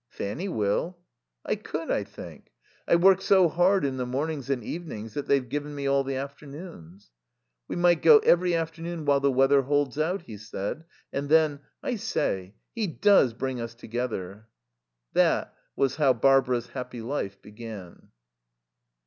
"Fanny 0.09 0.49
will." 0.49 0.97
"I 1.45 1.55
could, 1.55 1.91
I 1.91 2.03
think. 2.03 2.51
I 2.87 2.95
work 2.95 3.21
so 3.21 3.47
hard 3.47 3.85
in 3.85 3.97
the 3.97 4.05
mornings 4.07 4.49
and 4.49 4.63
evenings 4.63 5.13
that 5.13 5.27
they've 5.27 5.47
given 5.47 5.75
me 5.75 5.85
all 5.85 6.03
the 6.03 6.15
afternoons." 6.15 7.11
"We 7.67 7.75
might 7.75 8.01
go 8.01 8.17
every 8.17 8.55
afternoon 8.55 9.05
while 9.05 9.19
the 9.19 9.29
weather 9.31 9.61
holds 9.61 9.99
out," 9.99 10.23
he 10.23 10.37
said. 10.37 10.85
And 11.13 11.29
then: 11.29 11.59
"I 11.83 11.97
say, 11.97 12.55
he 12.73 12.87
does 12.87 13.33
bring 13.35 13.61
us 13.61 13.75
together." 13.75 14.47
That 15.13 15.53
was 15.75 15.97
how 15.97 16.13
Barbara's 16.13 16.69
happy 16.69 17.03
life 17.03 17.39
began. 17.39 18.07